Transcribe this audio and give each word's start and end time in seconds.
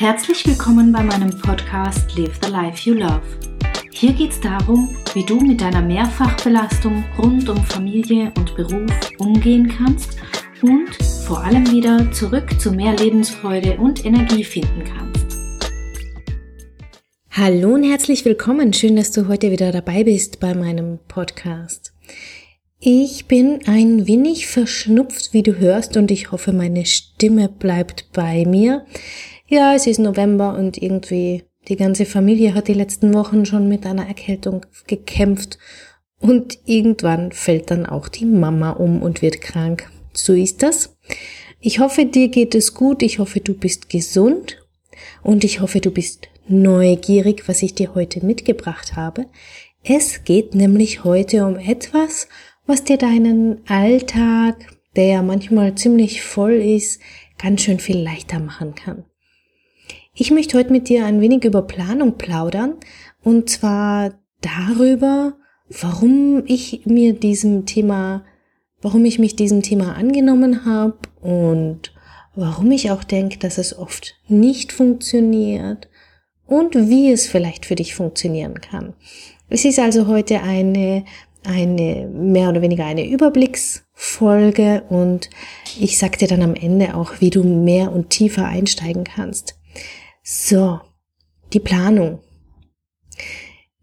Herzlich 0.00 0.46
willkommen 0.46 0.92
bei 0.92 1.02
meinem 1.02 1.30
Podcast 1.40 2.16
Live 2.16 2.38
the 2.40 2.52
Life 2.52 2.88
You 2.88 2.94
Love. 2.94 3.20
Hier 3.90 4.12
geht 4.12 4.30
es 4.30 4.40
darum, 4.40 4.96
wie 5.12 5.24
du 5.24 5.40
mit 5.40 5.60
deiner 5.60 5.82
Mehrfachbelastung 5.82 7.04
rund 7.18 7.48
um 7.48 7.64
Familie 7.64 8.32
und 8.36 8.54
Beruf 8.54 8.92
umgehen 9.18 9.66
kannst 9.76 10.16
und 10.62 10.94
vor 11.26 11.42
allem 11.42 11.68
wieder 11.72 12.12
zurück 12.12 12.60
zu 12.60 12.70
mehr 12.70 12.94
Lebensfreude 12.94 13.76
und 13.78 14.04
Energie 14.04 14.44
finden 14.44 14.84
kannst. 14.84 15.36
Hallo 17.32 17.74
und 17.74 17.82
herzlich 17.82 18.24
willkommen. 18.24 18.72
Schön, 18.72 18.94
dass 18.94 19.10
du 19.10 19.26
heute 19.26 19.50
wieder 19.50 19.72
dabei 19.72 20.04
bist 20.04 20.38
bei 20.38 20.54
meinem 20.54 21.00
Podcast. 21.08 21.92
Ich 22.78 23.26
bin 23.26 23.66
ein 23.66 24.06
wenig 24.06 24.46
verschnupft, 24.46 25.32
wie 25.32 25.42
du 25.42 25.58
hörst, 25.58 25.96
und 25.96 26.12
ich 26.12 26.30
hoffe, 26.30 26.52
meine 26.52 26.86
Stimme 26.86 27.48
bleibt 27.48 28.12
bei 28.12 28.44
mir. 28.46 28.86
Ja, 29.50 29.74
es 29.74 29.86
ist 29.86 29.98
November 29.98 30.54
und 30.58 30.76
irgendwie 30.76 31.44
die 31.68 31.76
ganze 31.76 32.04
Familie 32.04 32.52
hat 32.52 32.68
die 32.68 32.74
letzten 32.74 33.14
Wochen 33.14 33.46
schon 33.46 33.66
mit 33.66 33.86
einer 33.86 34.06
Erkältung 34.06 34.66
gekämpft 34.86 35.58
und 36.20 36.58
irgendwann 36.66 37.32
fällt 37.32 37.70
dann 37.70 37.86
auch 37.86 38.08
die 38.08 38.26
Mama 38.26 38.72
um 38.72 39.00
und 39.00 39.22
wird 39.22 39.40
krank. 39.40 39.90
So 40.12 40.34
ist 40.34 40.62
das. 40.62 40.98
Ich 41.60 41.78
hoffe, 41.80 42.04
dir 42.04 42.28
geht 42.28 42.54
es 42.54 42.74
gut. 42.74 43.02
Ich 43.02 43.18
hoffe, 43.20 43.40
du 43.40 43.54
bist 43.54 43.88
gesund 43.88 44.58
und 45.22 45.44
ich 45.44 45.62
hoffe, 45.62 45.80
du 45.80 45.90
bist 45.90 46.28
neugierig, 46.46 47.48
was 47.48 47.62
ich 47.62 47.74
dir 47.74 47.94
heute 47.94 48.24
mitgebracht 48.26 48.96
habe. 48.96 49.26
Es 49.82 50.24
geht 50.24 50.54
nämlich 50.54 51.04
heute 51.04 51.46
um 51.46 51.56
etwas, 51.56 52.28
was 52.66 52.84
dir 52.84 52.98
deinen 52.98 53.66
Alltag, 53.66 54.56
der 54.94 55.06
ja 55.06 55.22
manchmal 55.22 55.74
ziemlich 55.74 56.20
voll 56.20 56.52
ist, 56.52 57.00
ganz 57.38 57.62
schön 57.62 57.78
viel 57.78 57.98
leichter 57.98 58.40
machen 58.40 58.74
kann. 58.74 59.04
Ich 60.20 60.32
möchte 60.32 60.58
heute 60.58 60.72
mit 60.72 60.88
dir 60.88 61.06
ein 61.06 61.20
wenig 61.20 61.44
über 61.44 61.62
Planung 61.62 62.18
plaudern 62.18 62.74
und 63.22 63.48
zwar 63.48 64.14
darüber, 64.40 65.34
warum 65.68 66.42
ich 66.44 66.82
mir 66.86 67.12
diesem 67.12 67.66
Thema, 67.66 68.24
warum 68.82 69.04
ich 69.04 69.20
mich 69.20 69.36
diesem 69.36 69.62
Thema 69.62 69.94
angenommen 69.94 70.64
habe 70.64 70.98
und 71.20 71.94
warum 72.34 72.72
ich 72.72 72.90
auch 72.90 73.04
denke, 73.04 73.38
dass 73.38 73.58
es 73.58 73.78
oft 73.78 74.16
nicht 74.26 74.72
funktioniert 74.72 75.88
und 76.48 76.74
wie 76.74 77.12
es 77.12 77.28
vielleicht 77.28 77.64
für 77.64 77.76
dich 77.76 77.94
funktionieren 77.94 78.60
kann. 78.60 78.94
Es 79.48 79.64
ist 79.64 79.78
also 79.78 80.08
heute 80.08 80.42
eine 80.42 81.04
eine 81.44 82.08
mehr 82.12 82.48
oder 82.48 82.60
weniger 82.60 82.84
eine 82.84 83.08
Überblicksfolge 83.08 84.82
und 84.88 85.30
ich 85.78 85.96
sag 85.96 86.18
dir 86.18 86.26
dann 86.26 86.42
am 86.42 86.54
Ende 86.54 86.96
auch, 86.96 87.20
wie 87.20 87.30
du 87.30 87.44
mehr 87.44 87.92
und 87.92 88.10
tiefer 88.10 88.46
einsteigen 88.46 89.04
kannst. 89.04 89.57
So, 90.30 90.80
die 91.54 91.58
Planung. 91.58 92.18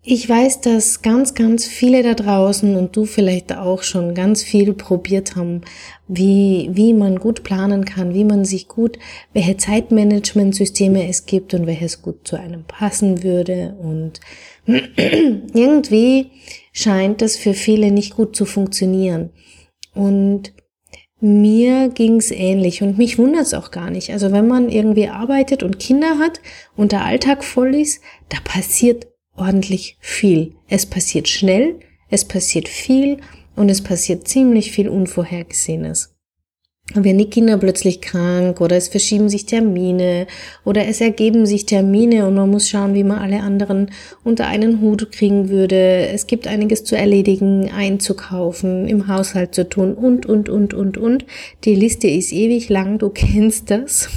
Ich 0.03 0.29
weiß, 0.29 0.61
dass 0.61 1.01
ganz, 1.01 1.33
ganz 1.33 1.65
viele 1.65 2.03
da 2.03 2.13
draußen 2.13 2.75
und 2.75 2.95
du 2.95 3.05
vielleicht 3.05 3.57
auch 3.57 3.81
schon 3.81 4.13
ganz 4.13 4.43
viel 4.43 4.73
probiert 4.73 5.35
haben, 5.35 5.61
wie, 6.07 6.69
wie 6.71 6.93
man 6.93 7.17
gut 7.17 7.41
planen 7.41 7.83
kann, 7.83 8.13
wie 8.13 8.25
man 8.25 8.45
sich 8.45 8.67
gut, 8.67 8.99
welche 9.33 9.57
Zeitmanagementsysteme 9.57 11.09
es 11.09 11.25
gibt 11.25 11.55
und 11.55 11.66
welches 11.66 12.03
gut 12.03 12.27
zu 12.27 12.35
einem 12.35 12.63
passen 12.66 13.23
würde 13.23 13.75
und 13.81 14.19
irgendwie 14.67 16.29
scheint 16.73 17.23
das 17.23 17.38
für 17.38 17.55
viele 17.55 17.89
nicht 17.89 18.16
gut 18.16 18.35
zu 18.35 18.45
funktionieren. 18.45 19.31
Und 19.95 20.53
mir 21.26 21.90
ging's 21.90 22.31
ähnlich 22.31 22.81
und 22.81 22.98
mich 22.98 23.18
wundert's 23.18 23.54
auch 23.54 23.72
gar 23.72 23.90
nicht. 23.90 24.12
Also 24.12 24.31
wenn 24.31 24.48
man 24.48 24.70
irgendwie 24.70 25.08
arbeitet 25.08 25.64
und 25.64 25.80
Kinder 25.80 26.20
hat 26.20 26.40
und 26.76 26.92
der 26.92 27.04
Alltag 27.04 27.44
voll 27.44 27.76
ist, 27.76 28.02
da 28.30 28.38
passiert 28.44 29.08
ordentlich 29.36 29.98
viel. 30.00 30.56
Es 30.70 30.86
passiert 30.86 31.28
schnell, 31.28 31.80
es 32.09 32.26
passiert 32.26 32.68
viel 32.68 33.18
und 33.56 33.69
es 33.69 33.81
passiert 33.81 34.28
ziemlich 34.28 34.72
viel 34.72 34.88
Unvorhergesehenes 34.88 36.15
werden 36.94 37.18
die 37.18 37.29
Kinder 37.29 37.57
plötzlich 37.57 38.00
krank 38.00 38.62
oder 38.62 38.75
es 38.75 38.90
verschieben 38.90 39.28
sich 39.28 39.47
Termine 39.47 40.28
oder 40.63 40.88
es 40.88 41.01
ergeben 41.01 41.47
sich 41.47 41.66
Termine 41.66 42.28
und 42.28 42.35
man 42.35 42.50
muss 42.50 42.69
schauen, 42.69 42.94
wie 42.94 43.03
man 43.03 43.18
alle 43.18 43.41
anderen 43.41 43.91
unter 44.23 44.46
einen 44.47 44.81
Hut 44.81 45.12
kriegen 45.12 45.50
würde. 45.50 46.07
Es 46.07 46.28
gibt 46.28 46.46
einiges 46.47 46.84
zu 46.84 46.96
erledigen, 46.96 47.72
einzukaufen, 47.72 48.88
im 48.88 49.07
Haushalt 49.07 49.56
zu 49.56 49.68
tun 49.68 49.96
und, 49.96 50.28
und, 50.28 50.47
und, 50.47 50.75
und, 50.75 50.97
und. 50.97 51.25
Die 51.63 51.75
Liste 51.75 52.07
ist 52.07 52.31
ewig 52.31 52.69
lang, 52.69 53.00
du 53.00 53.09
kennst 53.13 53.72
das. 53.72 54.07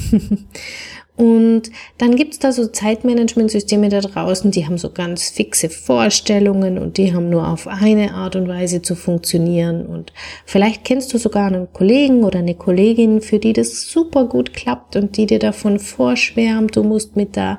Und 1.19 1.73
dann 1.99 2.15
gibt's 2.15 2.39
da 2.39 2.53
so 2.53 2.69
Zeitmanagementsysteme 2.69 3.89
da 3.89 4.01
draußen, 4.01 4.53
die 4.53 4.65
haben 4.67 4.79
so 4.79 4.91
ganz 4.91 5.31
fixe 5.31 5.69
Vorstellungen 5.69 6.79
und 6.79 6.97
die 6.97 7.13
haben 7.13 7.29
nur 7.29 7.49
auf 7.49 7.67
eine 7.67 8.15
Art 8.15 8.37
und 8.37 8.47
Weise 8.47 8.83
zu 8.83 8.95
funktionieren. 8.95 9.85
Und 9.85 10.13
vielleicht 10.47 10.85
kennst 10.85 11.13
du 11.13 11.19
sogar 11.19 11.49
einen 11.49 11.73
Kollegen 11.73 12.23
oder 12.23 12.39
eine 12.39 12.55
Kollegin, 12.55 13.21
für 13.21 13.41
die 13.41 13.53
das 13.53 13.91
super 13.91 14.27
gut 14.27 14.55
klappt 14.55 14.95
und 14.95 15.17
die 15.17 15.27
dir 15.27 15.41
davon 15.41 15.81
vorschwärmt, 15.81 16.77
du 16.77 16.85
musst 16.85 17.17
mit 17.17 17.35
der 17.35 17.59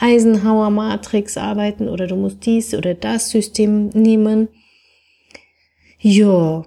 Eisenhower 0.00 0.70
Matrix 0.70 1.36
arbeiten 1.36 1.88
oder 1.88 2.08
du 2.08 2.16
musst 2.16 2.44
dies 2.44 2.74
oder 2.74 2.94
das 2.94 3.30
System 3.30 3.90
nehmen. 3.90 4.48
Ja. 6.00 6.64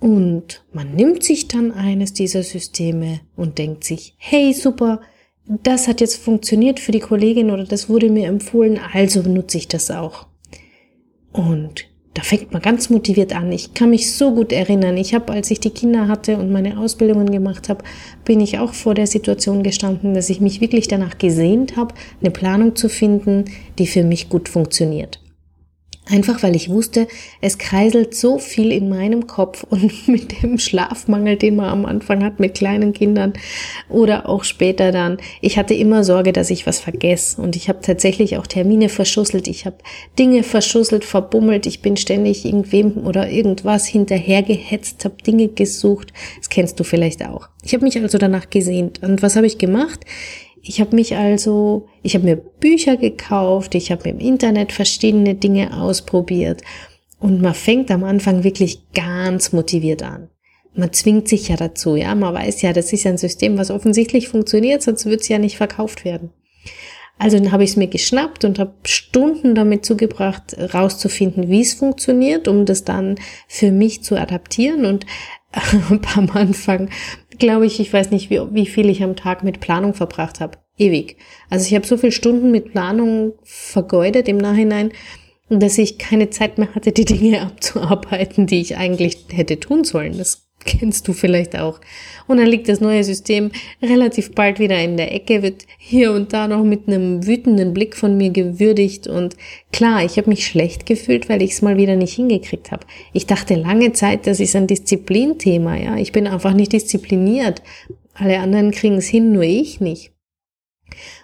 Und 0.00 0.64
man 0.72 0.94
nimmt 0.94 1.22
sich 1.22 1.48
dann 1.48 1.70
eines 1.70 2.14
dieser 2.14 2.42
Systeme 2.42 3.20
und 3.36 3.58
denkt 3.58 3.84
sich, 3.84 4.14
hey 4.16 4.54
super, 4.54 5.00
das 5.46 5.88
hat 5.88 6.00
jetzt 6.00 6.16
funktioniert 6.16 6.80
für 6.80 6.92
die 6.92 7.00
Kollegin 7.00 7.50
oder 7.50 7.64
das 7.64 7.88
wurde 7.88 8.10
mir 8.10 8.28
empfohlen, 8.28 8.80
also 8.92 9.22
nutze 9.22 9.58
ich 9.58 9.68
das 9.68 9.90
auch. 9.90 10.26
Und 11.32 11.86
da 12.14 12.22
fängt 12.22 12.52
man 12.52 12.62
ganz 12.62 12.90
motiviert 12.90 13.34
an. 13.34 13.50
Ich 13.50 13.74
kann 13.74 13.90
mich 13.90 14.14
so 14.14 14.32
gut 14.32 14.52
erinnern. 14.52 14.96
Ich 14.96 15.14
habe, 15.14 15.32
als 15.32 15.50
ich 15.50 15.58
die 15.58 15.70
Kinder 15.70 16.06
hatte 16.06 16.36
und 16.36 16.52
meine 16.52 16.78
Ausbildungen 16.78 17.30
gemacht 17.30 17.68
habe, 17.68 17.84
bin 18.24 18.40
ich 18.40 18.58
auch 18.60 18.72
vor 18.72 18.94
der 18.94 19.08
Situation 19.08 19.64
gestanden, 19.64 20.14
dass 20.14 20.30
ich 20.30 20.40
mich 20.40 20.60
wirklich 20.60 20.86
danach 20.86 21.18
gesehnt 21.18 21.76
habe, 21.76 21.94
eine 22.20 22.30
Planung 22.30 22.76
zu 22.76 22.88
finden, 22.88 23.46
die 23.78 23.88
für 23.88 24.04
mich 24.04 24.28
gut 24.28 24.48
funktioniert. 24.48 25.23
Einfach 26.06 26.42
weil 26.42 26.54
ich 26.54 26.68
wusste, 26.68 27.08
es 27.40 27.56
kreiselt 27.56 28.14
so 28.14 28.38
viel 28.38 28.72
in 28.72 28.90
meinem 28.90 29.26
Kopf 29.26 29.64
und 29.70 30.06
mit 30.08 30.42
dem 30.42 30.58
Schlafmangel, 30.58 31.36
den 31.36 31.56
man 31.56 31.70
am 31.70 31.86
Anfang 31.86 32.22
hat 32.22 32.40
mit 32.40 32.54
kleinen 32.54 32.92
Kindern 32.92 33.32
oder 33.88 34.28
auch 34.28 34.44
später 34.44 34.92
dann. 34.92 35.16
Ich 35.40 35.56
hatte 35.56 35.72
immer 35.72 36.04
Sorge, 36.04 36.34
dass 36.34 36.50
ich 36.50 36.66
was 36.66 36.78
vergesse 36.78 37.40
und 37.40 37.56
ich 37.56 37.70
habe 37.70 37.80
tatsächlich 37.80 38.36
auch 38.36 38.46
Termine 38.46 38.90
verschusselt. 38.90 39.48
Ich 39.48 39.64
habe 39.64 39.78
Dinge 40.18 40.42
verschusselt, 40.42 41.06
verbummelt. 41.06 41.64
Ich 41.64 41.80
bin 41.80 41.96
ständig 41.96 42.44
irgendwem 42.44 43.06
oder 43.06 43.30
irgendwas 43.30 43.86
hinterhergehetzt, 43.86 45.06
habe 45.06 45.22
Dinge 45.26 45.48
gesucht. 45.48 46.12
Das 46.36 46.50
kennst 46.50 46.78
du 46.78 46.84
vielleicht 46.84 47.24
auch. 47.24 47.48
Ich 47.62 47.72
habe 47.72 47.84
mich 47.84 47.96
also 47.98 48.18
danach 48.18 48.50
gesehnt. 48.50 49.02
Und 49.02 49.22
was 49.22 49.36
habe 49.36 49.46
ich 49.46 49.56
gemacht? 49.56 50.00
Ich 50.66 50.80
habe 50.80 50.96
mich 50.96 51.14
also, 51.14 51.88
ich 52.02 52.14
habe 52.14 52.24
mir 52.24 52.36
Bücher 52.36 52.96
gekauft, 52.96 53.74
ich 53.74 53.92
habe 53.92 54.08
im 54.08 54.18
Internet 54.18 54.72
verschiedene 54.72 55.34
Dinge 55.34 55.78
ausprobiert 55.78 56.62
und 57.20 57.42
man 57.42 57.54
fängt 57.54 57.90
am 57.90 58.02
Anfang 58.02 58.44
wirklich 58.44 58.90
ganz 58.94 59.52
motiviert 59.52 60.02
an. 60.02 60.30
Man 60.74 60.92
zwingt 60.92 61.28
sich 61.28 61.48
ja 61.48 61.56
dazu, 61.56 61.96
ja, 61.96 62.14
man 62.14 62.32
weiß 62.32 62.62
ja, 62.62 62.72
das 62.72 62.92
ist 62.94 63.06
ein 63.06 63.18
System, 63.18 63.58
was 63.58 63.70
offensichtlich 63.70 64.28
funktioniert, 64.28 64.82
sonst 64.82 65.04
wird 65.04 65.20
es 65.20 65.28
ja 65.28 65.38
nicht 65.38 65.58
verkauft 65.58 66.04
werden. 66.04 66.30
Also 67.18 67.38
dann 67.38 67.52
habe 67.52 67.62
ich 67.62 67.70
es 67.70 67.76
mir 67.76 67.86
geschnappt 67.86 68.44
und 68.44 68.58
habe 68.58 68.74
Stunden 68.84 69.54
damit 69.54 69.84
zugebracht, 69.84 70.56
rauszufinden, 70.74 71.48
wie 71.48 71.60
es 71.60 71.74
funktioniert, 71.74 72.48
um 72.48 72.64
das 72.64 72.84
dann 72.84 73.16
für 73.46 73.70
mich 73.70 74.02
zu 74.02 74.16
adaptieren. 74.16 74.84
Und 74.84 75.06
am 76.16 76.30
Anfang, 76.30 76.90
glaube 77.38 77.66
ich, 77.66 77.80
ich 77.80 77.92
weiß 77.92 78.10
nicht, 78.10 78.30
wie, 78.30 78.40
wie 78.52 78.66
viel 78.66 78.88
ich 78.88 79.02
am 79.02 79.16
Tag 79.16 79.44
mit 79.44 79.60
Planung 79.60 79.94
verbracht 79.94 80.40
habe. 80.40 80.58
Ewig. 80.76 81.16
Also 81.50 81.66
ich 81.66 81.74
habe 81.74 81.86
so 81.86 81.96
viele 81.96 82.12
Stunden 82.12 82.50
mit 82.50 82.72
Planung 82.72 83.32
vergeudet 83.44 84.28
im 84.28 84.38
Nachhinein, 84.38 84.92
dass 85.48 85.78
ich 85.78 85.98
keine 85.98 86.30
Zeit 86.30 86.58
mehr 86.58 86.74
hatte, 86.74 86.92
die 86.92 87.04
Dinge 87.04 87.42
abzuarbeiten, 87.46 88.46
die 88.46 88.60
ich 88.60 88.76
eigentlich 88.76 89.26
hätte 89.30 89.60
tun 89.60 89.84
sollen. 89.84 90.18
Das 90.18 90.43
kennst 90.78 91.06
du 91.08 91.12
vielleicht 91.12 91.58
auch. 91.58 91.80
Und 92.26 92.38
dann 92.38 92.46
liegt 92.46 92.68
das 92.68 92.80
neue 92.80 93.04
System 93.04 93.50
relativ 93.82 94.32
bald 94.32 94.58
wieder 94.58 94.78
in 94.80 94.96
der 94.96 95.14
Ecke, 95.14 95.42
wird 95.42 95.66
hier 95.78 96.12
und 96.12 96.32
da 96.32 96.48
noch 96.48 96.64
mit 96.64 96.88
einem 96.88 97.26
wütenden 97.26 97.74
Blick 97.74 97.96
von 97.96 98.16
mir 98.16 98.30
gewürdigt. 98.30 99.06
Und 99.06 99.36
klar, 99.72 100.04
ich 100.04 100.16
habe 100.16 100.30
mich 100.30 100.46
schlecht 100.46 100.86
gefühlt, 100.86 101.28
weil 101.28 101.42
ich 101.42 101.52
es 101.52 101.62
mal 101.62 101.76
wieder 101.76 101.96
nicht 101.96 102.14
hingekriegt 102.14 102.72
habe. 102.72 102.86
Ich 103.12 103.26
dachte 103.26 103.54
lange 103.54 103.92
Zeit, 103.92 104.26
das 104.26 104.40
ist 104.40 104.56
ein 104.56 104.66
Disziplinthema. 104.66 105.76
Ja, 105.76 105.96
ich 105.96 106.12
bin 106.12 106.26
einfach 106.26 106.54
nicht 106.54 106.72
diszipliniert. 106.72 107.62
Alle 108.14 108.38
anderen 108.38 108.70
kriegen 108.70 108.96
es 108.96 109.06
hin, 109.06 109.32
nur 109.32 109.42
ich 109.42 109.80
nicht. 109.80 110.12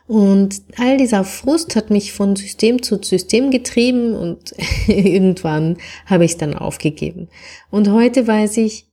Und 0.07 0.63
all 0.77 0.97
dieser 0.97 1.23
Frust 1.23 1.77
hat 1.77 1.91
mich 1.91 2.13
von 2.13 2.35
System 2.35 2.83
zu 2.83 3.01
System 3.01 3.53
getrieben 3.53 4.15
und 4.15 4.55
irgendwann 4.89 5.77
habe 6.07 6.25
ich 6.25 6.33
es 6.33 6.37
dann 6.37 6.55
aufgegeben. 6.55 7.29
Und 7.71 7.89
heute 7.91 8.27
weiß 8.27 8.57
ich, 8.57 8.90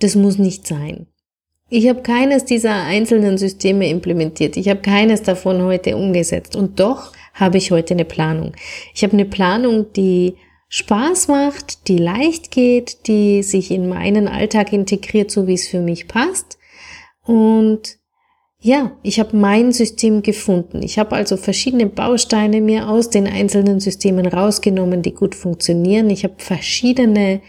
das 0.00 0.14
muss 0.14 0.38
nicht 0.38 0.66
sein. 0.66 1.06
Ich 1.68 1.88
habe 1.88 2.02
keines 2.02 2.44
dieser 2.44 2.84
einzelnen 2.84 3.38
Systeme 3.38 3.88
implementiert. 3.88 4.56
Ich 4.56 4.68
habe 4.68 4.80
keines 4.80 5.22
davon 5.22 5.62
heute 5.62 5.96
umgesetzt. 5.96 6.54
Und 6.54 6.78
doch 6.78 7.12
habe 7.34 7.58
ich 7.58 7.72
heute 7.72 7.94
eine 7.94 8.04
Planung. 8.04 8.52
Ich 8.94 9.02
habe 9.02 9.14
eine 9.14 9.24
Planung, 9.24 9.92
die 9.94 10.36
Spaß 10.68 11.28
macht, 11.28 11.88
die 11.88 11.98
leicht 11.98 12.50
geht, 12.50 13.06
die 13.08 13.42
sich 13.42 13.70
in 13.70 13.88
meinen 13.88 14.28
Alltag 14.28 14.72
integriert, 14.72 15.30
so 15.30 15.46
wie 15.46 15.54
es 15.54 15.68
für 15.68 15.80
mich 15.80 16.06
passt. 16.06 16.58
Und 17.24 17.98
ja, 18.60 18.96
ich 19.02 19.20
habe 19.20 19.36
mein 19.36 19.72
System 19.72 20.22
gefunden. 20.22 20.82
Ich 20.82 20.98
habe 20.98 21.14
also 21.14 21.36
verschiedene 21.36 21.86
Bausteine 21.86 22.60
mir 22.60 22.88
aus 22.88 23.10
den 23.10 23.26
einzelnen 23.26 23.80
Systemen 23.80 24.26
rausgenommen, 24.26 25.02
die 25.02 25.14
gut 25.14 25.34
funktionieren. 25.34 26.10
Ich 26.10 26.24
habe 26.24 26.34
verschiedene 26.38 27.42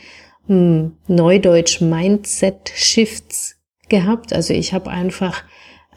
hm, 0.48 0.98
Neudeutsch 1.08 1.82
Mindset 1.82 2.72
Shifts 2.74 3.56
gehabt. 3.90 4.34
Also 4.34 4.54
ich 4.54 4.74
habe 4.74 4.90
einfach 4.90 5.44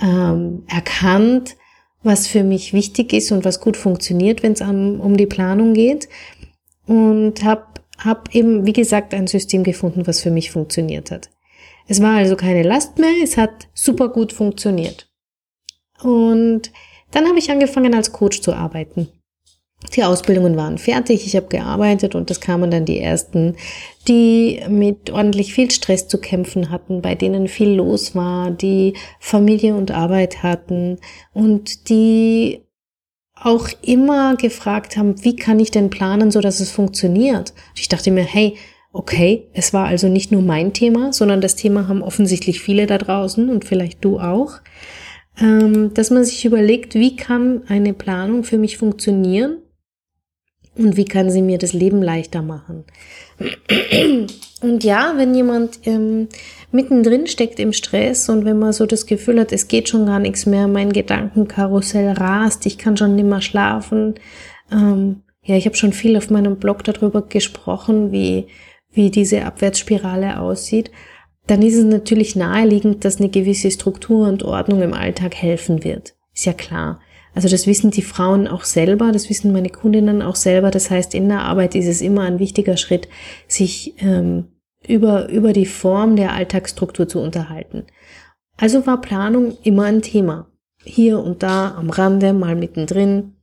ähm, 0.00 0.64
erkannt, 0.68 1.56
was 2.02 2.26
für 2.26 2.44
mich 2.44 2.72
wichtig 2.72 3.12
ist 3.12 3.32
und 3.32 3.44
was 3.44 3.60
gut 3.60 3.76
funktioniert, 3.76 4.42
wenn 4.42 4.52
es 4.52 4.60
um 4.60 5.16
die 5.16 5.26
Planung 5.26 5.74
geht. 5.74 6.08
Und 6.86 7.44
habe 7.44 7.64
hab 7.98 8.34
eben, 8.34 8.66
wie 8.66 8.72
gesagt, 8.72 9.14
ein 9.14 9.26
System 9.26 9.62
gefunden, 9.62 10.06
was 10.06 10.20
für 10.20 10.30
mich 10.30 10.50
funktioniert 10.50 11.10
hat. 11.10 11.30
Es 11.86 12.00
war 12.00 12.16
also 12.16 12.36
keine 12.36 12.62
Last 12.62 12.98
mehr, 12.98 13.12
es 13.22 13.36
hat 13.36 13.68
super 13.74 14.08
gut 14.08 14.32
funktioniert. 14.32 15.10
Und 16.02 16.72
dann 17.10 17.26
habe 17.26 17.38
ich 17.38 17.50
angefangen 17.50 17.94
als 17.94 18.12
Coach 18.12 18.40
zu 18.40 18.54
arbeiten. 18.54 19.08
Die 19.96 20.04
Ausbildungen 20.04 20.56
waren 20.56 20.76
fertig, 20.76 21.26
ich 21.26 21.34
habe 21.36 21.48
gearbeitet 21.48 22.14
und 22.14 22.28
das 22.28 22.40
kamen 22.40 22.70
dann 22.70 22.84
die 22.84 23.00
ersten, 23.00 23.56
die 24.06 24.60
mit 24.68 25.10
ordentlich 25.10 25.54
viel 25.54 25.70
Stress 25.70 26.06
zu 26.06 26.18
kämpfen 26.18 26.70
hatten, 26.70 27.00
bei 27.00 27.14
denen 27.14 27.48
viel 27.48 27.70
los 27.70 28.14
war, 28.14 28.50
die 28.50 28.94
Familie 29.18 29.74
und 29.74 29.90
Arbeit 29.90 30.42
hatten 30.42 30.98
und 31.32 31.88
die 31.88 32.60
auch 33.34 33.68
immer 33.80 34.36
gefragt 34.36 34.98
haben, 34.98 35.24
wie 35.24 35.34
kann 35.34 35.58
ich 35.58 35.70
denn 35.70 35.88
planen, 35.88 36.30
so 36.30 36.42
dass 36.42 36.60
es 36.60 36.70
funktioniert? 36.70 37.54
Ich 37.74 37.88
dachte 37.88 38.10
mir, 38.10 38.24
hey, 38.24 38.56
okay, 38.92 39.48
es 39.54 39.72
war 39.72 39.86
also 39.86 40.08
nicht 40.08 40.30
nur 40.30 40.42
mein 40.42 40.74
Thema, 40.74 41.14
sondern 41.14 41.40
das 41.40 41.56
Thema 41.56 41.88
haben 41.88 42.02
offensichtlich 42.02 42.60
viele 42.60 42.86
da 42.86 42.98
draußen 42.98 43.48
und 43.48 43.64
vielleicht 43.64 44.04
du 44.04 44.20
auch, 44.20 44.58
ähm, 45.40 45.94
dass 45.94 46.10
man 46.10 46.22
sich 46.22 46.44
überlegt, 46.44 46.94
wie 46.94 47.16
kann 47.16 47.62
eine 47.66 47.94
Planung 47.94 48.44
für 48.44 48.58
mich 48.58 48.76
funktionieren 48.76 49.56
und 50.76 50.96
wie 50.96 51.04
kann 51.04 51.30
sie 51.30 51.42
mir 51.42 51.58
das 51.58 51.72
Leben 51.72 52.02
leichter 52.02 52.42
machen. 52.42 52.84
Und 54.62 54.84
ja, 54.84 55.14
wenn 55.16 55.34
jemand 55.34 55.80
ähm, 55.84 56.28
mittendrin 56.70 57.26
steckt 57.26 57.58
im 57.58 57.72
Stress 57.72 58.28
und 58.28 58.44
wenn 58.44 58.58
man 58.58 58.72
so 58.72 58.86
das 58.86 59.06
Gefühl 59.06 59.40
hat, 59.40 59.52
es 59.52 59.68
geht 59.68 59.88
schon 59.88 60.06
gar 60.06 60.18
nichts 60.18 60.46
mehr, 60.46 60.68
mein 60.68 60.92
Gedankenkarussell 60.92 62.12
rast, 62.12 62.66
ich 62.66 62.76
kann 62.76 62.96
schon 62.96 63.16
nimmer 63.16 63.40
schlafen. 63.40 64.14
Ähm, 64.70 65.22
ja, 65.42 65.56
ich 65.56 65.64
habe 65.64 65.76
schon 65.76 65.92
viel 65.92 66.16
auf 66.16 66.30
meinem 66.30 66.56
Blog 66.56 66.84
darüber 66.84 67.22
gesprochen, 67.22 68.12
wie, 68.12 68.48
wie 68.92 69.10
diese 69.10 69.44
Abwärtsspirale 69.44 70.38
aussieht. 70.38 70.90
Dann 71.46 71.62
ist 71.62 71.76
es 71.76 71.84
natürlich 71.84 72.36
naheliegend, 72.36 73.04
dass 73.04 73.18
eine 73.18 73.30
gewisse 73.30 73.70
Struktur 73.70 74.28
und 74.28 74.42
Ordnung 74.42 74.82
im 74.82 74.92
Alltag 74.92 75.34
helfen 75.34 75.82
wird. 75.82 76.14
Ist 76.34 76.44
ja 76.44 76.52
klar. 76.52 77.00
Also 77.34 77.48
das 77.48 77.66
wissen 77.66 77.90
die 77.90 78.02
Frauen 78.02 78.48
auch 78.48 78.64
selber, 78.64 79.12
das 79.12 79.30
wissen 79.30 79.52
meine 79.52 79.70
Kundinnen 79.70 80.22
auch 80.22 80.36
selber. 80.36 80.70
Das 80.70 80.90
heißt, 80.90 81.14
in 81.14 81.28
der 81.28 81.40
Arbeit 81.40 81.74
ist 81.74 81.86
es 81.86 82.00
immer 82.00 82.22
ein 82.22 82.38
wichtiger 82.38 82.76
Schritt, 82.76 83.08
sich 83.46 83.94
ähm, 83.98 84.48
über, 84.86 85.28
über 85.28 85.52
die 85.52 85.66
Form 85.66 86.16
der 86.16 86.32
Alltagsstruktur 86.32 87.08
zu 87.08 87.20
unterhalten. 87.20 87.84
Also 88.56 88.86
war 88.86 89.00
Planung 89.00 89.56
immer 89.62 89.84
ein 89.84 90.02
Thema. 90.02 90.48
Hier 90.82 91.18
und 91.18 91.42
da, 91.42 91.74
am 91.76 91.90
Rande, 91.90 92.32
mal 92.32 92.56
mittendrin. 92.56 93.34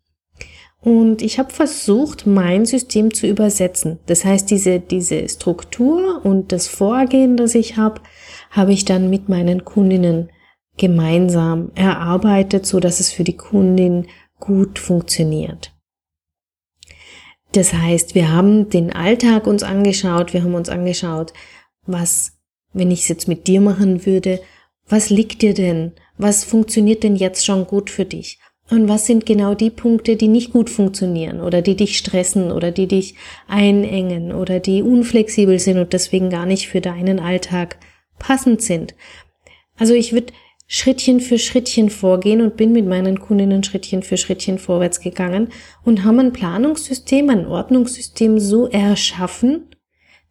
Und 0.80 1.22
ich 1.22 1.40
habe 1.40 1.52
versucht, 1.52 2.28
mein 2.28 2.66
System 2.66 3.14
zu 3.14 3.28
übersetzen. 3.28 4.00
Das 4.06 4.26
heißt, 4.26 4.50
diese, 4.50 4.80
diese 4.80 5.28
Struktur 5.28 6.24
und 6.24 6.52
das 6.52 6.68
Vorgehen, 6.68 7.36
das 7.36 7.56
ich 7.56 7.78
habe, 7.78 8.02
habe 8.52 8.74
ich 8.74 8.86
dann 8.86 9.10
mit 9.10 9.28
meinen 9.28 9.66
Kundinnen 9.66 10.30
gemeinsam 10.78 11.72
erarbeitet, 11.76 12.66
so 12.66 12.80
dass 12.80 13.00
es 13.00 13.12
für 13.12 13.24
die 13.24 13.38
Kundin 13.38 14.08
gut 14.40 14.80
funktioniert. 14.80 15.74
Das 17.52 17.74
heißt, 17.74 18.14
wir 18.14 18.32
haben 18.32 18.70
den 18.70 18.94
Alltag 18.94 19.48
uns 19.48 19.64
angeschaut, 19.64 20.34
wir 20.34 20.44
haben 20.44 20.56
uns 20.56 20.70
angeschaut, 20.70 21.34
was, 21.86 22.34
wenn 22.74 22.92
ich 22.92 23.02
es 23.02 23.08
jetzt 23.08 23.28
mit 23.28 23.48
dir 23.48 23.62
machen 23.62 24.06
würde, 24.06 24.40
was 24.88 25.10
liegt 25.10 25.42
dir 25.42 25.54
denn? 25.54 25.94
Was 26.18 26.44
funktioniert 26.44 27.04
denn 27.04 27.16
jetzt 27.16 27.46
schon 27.46 27.68
gut 27.68 27.90
für 27.90 28.06
dich? 28.06 28.40
Und 28.70 28.90
was 28.90 29.06
sind 29.06 29.26
genau 29.26 29.54
die 29.54 29.70
Punkte, 29.70 30.18
die 30.18 30.28
nicht 30.28 30.52
gut 30.52 30.70
funktionieren 30.70 31.40
oder 31.40 31.62
die 31.62 31.76
dich 31.76 31.98
stressen 31.98 32.52
oder 32.52 32.72
die 32.72 32.88
dich 32.88 33.16
einengen 33.48 34.34
oder 34.34 34.60
die 34.60 34.82
unflexibel 34.82 35.58
sind 35.58 35.78
und 35.78 35.94
deswegen 35.94 36.30
gar 36.30 36.46
nicht 36.46 36.68
für 36.68 36.82
deinen 36.82 37.20
Alltag 37.20 37.78
passend 38.20 38.62
sind? 38.62 38.94
Also 39.78 39.94
ich 39.94 40.12
würde 40.12 40.34
Schrittchen 40.70 41.22
für 41.22 41.40
Schrittchen 41.40 41.90
vorgehen 41.90 42.42
und 42.42 42.58
bin 42.58 42.74
mit 42.74 42.86
meinen 42.86 43.22
Kundinnen 43.22 43.64
Schrittchen 43.64 44.04
für 44.04 44.18
Schrittchen 44.18 44.60
vorwärts 44.60 45.00
gegangen 45.00 45.50
und 45.86 46.04
haben 46.04 46.20
ein 46.20 46.34
Planungssystem, 46.34 47.30
ein 47.30 47.48
Ordnungssystem 47.48 48.38
so 48.38 48.68
erschaffen, 48.68 49.70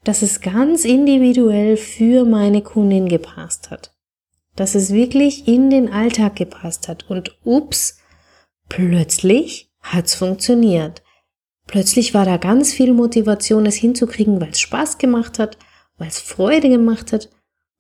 dass 0.05 0.21
es 0.21 0.43
ganz 0.43 0.85
individuell 0.85 1.79
für 1.79 2.27
meine 2.27 2.61
Kundin 2.61 3.09
gepasst 3.09 3.71
hat. 3.71 3.95
Dass 4.55 4.75
es 4.75 4.93
wirklich 4.93 5.49
in 5.49 5.71
den 5.71 5.91
Alltag 5.91 6.37
gepasst 6.37 6.87
hat. 6.87 7.09
Und 7.09 7.39
ups, 7.45 7.99
plötzlich 8.69 9.71
hat's 9.81 10.15
funktioniert. 10.15 11.03
Plötzlich 11.67 12.15
war 12.15 12.27
da 12.27 12.37
ganz 12.37 12.73
viel 12.73 12.93
Motivation, 12.93 13.67
es 13.67 13.75
hinzukriegen, 13.75 14.41
weil 14.41 14.51
es 14.51 14.61
Spaß 14.61 14.99
gemacht 14.99 15.39
hat, 15.39 15.57
weil 15.97 16.09
es 16.09 16.21
Freude 16.21 16.69
gemacht 16.69 17.13
hat 17.13 17.31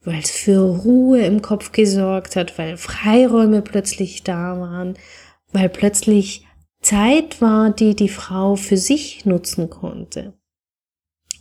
weil 0.06 0.20
es 0.20 0.30
für 0.30 0.60
Ruhe 0.60 1.20
im 1.26 1.42
Kopf 1.42 1.72
gesorgt 1.72 2.36
hat, 2.36 2.56
weil 2.58 2.76
Freiräume 2.76 3.60
plötzlich 3.60 4.22
da 4.22 4.58
waren, 4.58 4.94
weil 5.52 5.68
plötzlich 5.68 6.46
Zeit 6.80 7.40
war, 7.40 7.70
die 7.70 7.96
die 7.96 8.08
Frau 8.08 8.54
für 8.54 8.76
sich 8.76 9.26
nutzen 9.26 9.68
konnte. 9.68 10.34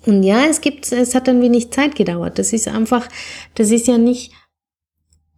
Und 0.06 0.24
ja, 0.24 0.46
es 0.46 0.62
gibt, 0.62 0.92
es 0.92 1.14
hat 1.14 1.30
ein 1.30 1.42
wenig 1.42 1.72
Zeit 1.72 1.96
gedauert. 1.96 2.40
Das 2.40 2.54
ist 2.54 2.68
einfach, 2.68 3.08
das 3.54 3.70
ist 3.70 3.88
ja 3.88 4.00
nicht, 4.00 4.34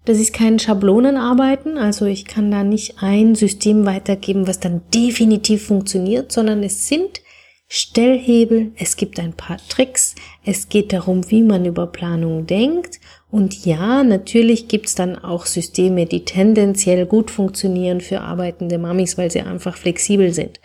das 0.05 0.19
ist 0.19 0.33
kein 0.33 0.57
Schablonenarbeiten. 0.57 1.77
Also 1.77 2.05
ich 2.05 2.25
kann 2.25 2.49
da 2.49 2.63
nicht 2.63 3.01
ein 3.01 3.35
System 3.35 3.85
weitergeben, 3.85 4.47
was 4.47 4.61
dann 4.61 4.81
definitiv 4.93 5.67
funktioniert, 5.67 6.31
sondern 6.31 6.63
es 6.63 6.87
sind 6.87 7.21
Stellhebel, 7.69 8.71
es 8.77 8.95
gibt 8.95 9.19
ein 9.19 9.33
paar 9.33 9.57
Tricks, 9.67 10.15
es 10.45 10.69
geht 10.69 10.93
darum, 10.93 11.29
wie 11.29 11.43
man 11.43 11.65
über 11.65 11.87
Planung 11.87 12.47
denkt 12.47 13.01
und 13.29 13.65
ja, 13.65 14.03
natürlich 14.03 14.67
gibt's 14.67 14.95
dann 14.95 15.17
auch 15.17 15.45
Systeme, 15.45 16.05
die 16.05 16.23
tendenziell 16.23 17.05
gut 17.05 17.29
funktionieren 17.29 17.99
für 17.99 18.21
arbeitende 18.21 18.77
Mamis, 18.77 19.17
weil 19.17 19.31
sie 19.31 19.41
einfach 19.41 19.75
flexibel 19.75 20.33
sind. 20.33 20.61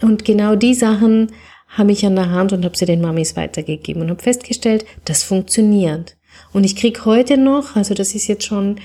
Und 0.00 0.24
genau 0.24 0.54
die 0.54 0.74
Sachen 0.74 1.32
habe 1.66 1.92
ich 1.92 2.06
an 2.06 2.14
der 2.14 2.30
Hand 2.30 2.52
und 2.52 2.64
habe 2.64 2.76
sie 2.76 2.86
den 2.86 3.00
Mamis 3.00 3.36
weitergegeben 3.36 4.02
und 4.02 4.10
habe 4.10 4.22
festgestellt, 4.22 4.86
das 5.04 5.24
funktioniert. 5.24 6.16
Und 6.52 6.64
ich 6.64 6.76
krieg 6.76 7.04
heute 7.04 7.36
noch, 7.36 7.74
also 7.74 7.94
das 7.94 8.14
ist 8.14 8.28
jetzt 8.28 8.44
schon 8.44 8.76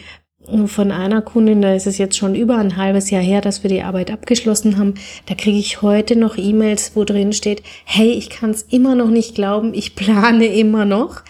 von 0.66 0.92
einer 0.92 1.22
Kundin, 1.22 1.62
da 1.62 1.74
ist 1.74 1.88
es 1.88 1.98
jetzt 1.98 2.18
schon 2.18 2.36
über 2.36 2.58
ein 2.58 2.76
halbes 2.76 3.10
Jahr 3.10 3.22
her, 3.22 3.42
dass 3.42 3.64
wir 3.64 3.70
die 3.70 3.82
Arbeit 3.82 4.12
abgeschlossen 4.12 4.78
haben, 4.78 4.96
da 5.26 5.36
kriege 5.36 5.58
ich 5.58 5.82
heute 5.82 6.16
noch 6.16 6.38
E-Mails, 6.38 6.96
wo 6.96 7.06
drin 7.06 7.34
steht, 7.34 7.64
hey, 7.86 8.12
ich 8.12 8.30
kann 8.30 8.52
es 8.52 8.64
immer 8.64 8.96
noch 8.96 9.10
nicht 9.10 9.36
glauben, 9.36 9.74
ich 9.74 9.96
plane 9.96 10.48
immer 10.48 10.86
noch. 10.86 11.22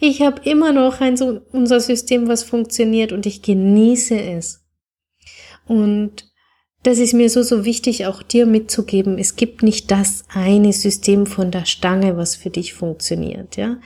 Ich 0.00 0.22
habe 0.22 0.48
immer 0.48 0.72
noch 0.72 1.00
ein 1.00 1.16
so 1.16 1.40
unser 1.52 1.80
System, 1.80 2.26
was 2.26 2.42
funktioniert 2.42 3.12
und 3.12 3.26
ich 3.26 3.42
genieße 3.42 4.18
es. 4.18 4.64
Und 5.66 6.32
das 6.82 6.98
ist 6.98 7.14
mir 7.14 7.30
so, 7.30 7.42
so 7.42 7.64
wichtig, 7.64 8.06
auch 8.06 8.22
dir 8.22 8.46
mitzugeben. 8.46 9.18
Es 9.18 9.36
gibt 9.36 9.62
nicht 9.62 9.90
das 9.90 10.24
eine 10.32 10.72
System 10.72 11.26
von 11.26 11.50
der 11.50 11.64
Stange, 11.64 12.16
was 12.16 12.36
für 12.36 12.50
dich 12.50 12.74
funktioniert, 12.74 13.56
ja. 13.56 13.78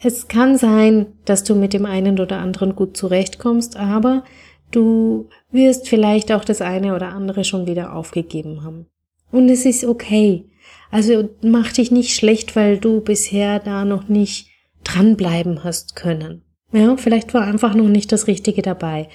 Es 0.00 0.28
kann 0.28 0.56
sein, 0.56 1.06
dass 1.24 1.42
du 1.42 1.56
mit 1.56 1.72
dem 1.72 1.84
einen 1.84 2.20
oder 2.20 2.38
anderen 2.38 2.76
gut 2.76 2.96
zurechtkommst, 2.96 3.76
aber 3.76 4.22
du 4.70 5.28
wirst 5.50 5.88
vielleicht 5.88 6.30
auch 6.30 6.44
das 6.44 6.60
eine 6.60 6.94
oder 6.94 7.08
andere 7.08 7.42
schon 7.44 7.66
wieder 7.66 7.94
aufgegeben 7.94 8.62
haben. 8.62 8.86
Und 9.32 9.48
es 9.48 9.64
ist 9.64 9.84
okay. 9.84 10.44
Also 10.90 11.28
mach 11.42 11.72
dich 11.72 11.90
nicht 11.90 12.14
schlecht, 12.14 12.54
weil 12.54 12.78
du 12.78 13.00
bisher 13.00 13.58
da 13.58 13.84
noch 13.84 14.08
nicht 14.08 14.48
dranbleiben 14.84 15.64
hast 15.64 15.96
können. 15.96 16.42
Ja, 16.72 16.96
vielleicht 16.96 17.34
war 17.34 17.42
einfach 17.42 17.74
noch 17.74 17.88
nicht 17.88 18.12
das 18.12 18.26
Richtige 18.26 18.62
dabei. 18.62 19.08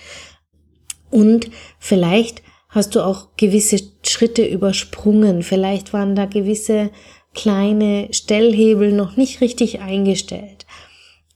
Und 1.09 1.49
vielleicht 1.79 2.41
hast 2.69 2.95
du 2.95 3.05
auch 3.05 3.35
gewisse 3.37 3.79
Schritte 4.05 4.45
übersprungen. 4.45 5.43
Vielleicht 5.43 5.93
waren 5.93 6.15
da 6.15 6.25
gewisse 6.25 6.89
kleine 7.33 8.07
Stellhebel 8.11 8.91
noch 8.91 9.15
nicht 9.15 9.41
richtig 9.41 9.81
eingestellt. 9.81 10.65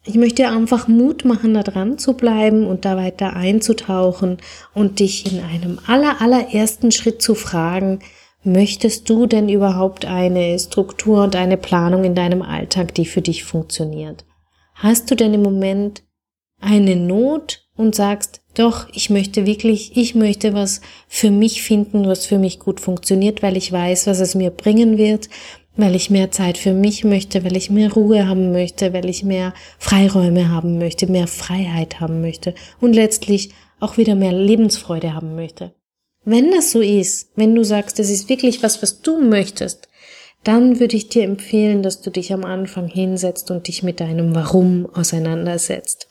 Ich 0.07 0.15
möchte 0.15 0.47
einfach 0.47 0.87
Mut 0.87 1.25
machen, 1.25 1.53
da 1.53 1.63
dran 1.63 1.97
zu 1.97 2.13
bleiben 2.13 2.65
und 2.65 2.85
da 2.85 2.95
weiter 2.95 3.35
einzutauchen 3.35 4.37
und 4.73 4.99
dich 5.01 5.29
in 5.29 5.41
einem 5.43 5.79
aller, 5.85 6.21
allerersten 6.21 6.93
Schritt 6.93 7.21
zu 7.21 7.35
fragen, 7.35 7.99
möchtest 8.41 9.09
du 9.09 9.25
denn 9.25 9.49
überhaupt 9.49 10.05
eine 10.05 10.57
Struktur 10.59 11.23
und 11.23 11.35
eine 11.35 11.57
Planung 11.57 12.05
in 12.05 12.15
deinem 12.15 12.41
Alltag, 12.41 12.95
die 12.95 13.05
für 13.05 13.21
dich 13.21 13.43
funktioniert? 13.43 14.23
Hast 14.75 15.11
du 15.11 15.15
denn 15.15 15.33
im 15.33 15.43
Moment 15.43 16.03
eine 16.61 16.95
Not 16.95 17.67
und 17.75 17.93
sagst, 17.93 18.41
doch, 18.55 18.87
ich 18.93 19.09
möchte 19.09 19.45
wirklich, 19.45 19.97
ich 19.97 20.15
möchte 20.15 20.53
was 20.53 20.81
für 21.07 21.31
mich 21.31 21.61
finden, 21.61 22.07
was 22.07 22.25
für 22.25 22.39
mich 22.39 22.59
gut 22.59 22.79
funktioniert, 22.79 23.43
weil 23.43 23.57
ich 23.57 23.71
weiß, 23.71 24.07
was 24.07 24.21
es 24.21 24.35
mir 24.35 24.51
bringen 24.51 24.97
wird, 24.97 25.29
weil 25.77 25.95
ich 25.95 26.09
mehr 26.09 26.31
Zeit 26.31 26.57
für 26.57 26.73
mich 26.73 27.03
möchte, 27.03 27.45
weil 27.45 27.55
ich 27.55 27.69
mehr 27.69 27.93
Ruhe 27.93 28.27
haben 28.27 28.51
möchte, 28.51 28.93
weil 28.93 29.07
ich 29.07 29.23
mehr 29.23 29.53
Freiräume 29.79 30.49
haben 30.49 30.77
möchte, 30.77 31.07
mehr 31.07 31.27
Freiheit 31.27 31.99
haben 31.99 32.21
möchte 32.21 32.53
und 32.81 32.93
letztlich 32.93 33.51
auch 33.79 33.97
wieder 33.97 34.15
mehr 34.15 34.33
Lebensfreude 34.33 35.13
haben 35.13 35.35
möchte. 35.35 35.73
Wenn 36.25 36.51
das 36.51 36.71
so 36.71 36.81
ist, 36.81 37.31
wenn 37.35 37.55
du 37.55 37.63
sagst, 37.63 37.99
das 37.99 38.09
ist 38.09 38.27
wirklich 38.27 38.63
was, 38.63 38.81
was 38.81 39.01
du 39.01 39.21
möchtest, 39.21 39.87
dann 40.43 40.79
würde 40.79 40.97
ich 40.97 41.09
dir 41.09 41.23
empfehlen, 41.23 41.83
dass 41.83 42.01
du 42.01 42.09
dich 42.09 42.33
am 42.33 42.43
Anfang 42.43 42.87
hinsetzt 42.87 43.51
und 43.51 43.67
dich 43.67 43.83
mit 43.83 43.99
deinem 43.99 44.35
Warum 44.35 44.87
auseinandersetzt. 44.93 46.09